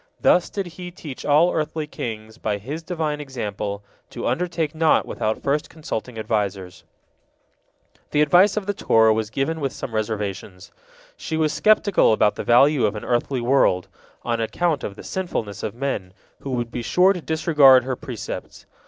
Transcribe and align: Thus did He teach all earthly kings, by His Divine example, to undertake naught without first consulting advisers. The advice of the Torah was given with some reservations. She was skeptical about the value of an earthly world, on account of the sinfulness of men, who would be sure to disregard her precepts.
Thus 0.19 0.49
did 0.49 0.65
He 0.65 0.89
teach 0.89 1.27
all 1.27 1.53
earthly 1.53 1.85
kings, 1.85 2.39
by 2.39 2.57
His 2.57 2.81
Divine 2.81 3.21
example, 3.21 3.83
to 4.09 4.25
undertake 4.25 4.73
naught 4.73 5.05
without 5.05 5.43
first 5.43 5.69
consulting 5.69 6.17
advisers. 6.17 6.83
The 8.09 8.23
advice 8.23 8.57
of 8.57 8.65
the 8.65 8.73
Torah 8.73 9.13
was 9.13 9.29
given 9.29 9.59
with 9.61 9.71
some 9.71 9.93
reservations. 9.93 10.71
She 11.17 11.37
was 11.37 11.53
skeptical 11.53 12.13
about 12.13 12.33
the 12.33 12.43
value 12.43 12.87
of 12.87 12.95
an 12.95 13.05
earthly 13.05 13.41
world, 13.41 13.89
on 14.23 14.41
account 14.41 14.83
of 14.83 14.95
the 14.95 15.03
sinfulness 15.03 15.61
of 15.61 15.75
men, 15.75 16.13
who 16.39 16.49
would 16.49 16.71
be 16.71 16.81
sure 16.81 17.13
to 17.13 17.21
disregard 17.21 17.83
her 17.83 17.95
precepts. 17.95 18.65